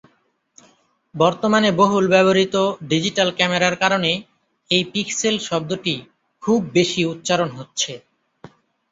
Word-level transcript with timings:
বর্তমানে 1.15 1.69
বহুল 1.73 2.05
ব্যবহৃত 2.07 2.55
ডিজিটাল 2.89 3.29
ক্যামেরার 3.37 3.75
কারণে 3.75 4.11
এই 4.69 4.83
পিক্সেল 4.93 5.35
শব্দটি 5.49 5.95
খুব 6.43 6.59
বেশি 6.73 7.01
উচ্চারন 7.05 7.49
হচ্ছে। 7.57 7.91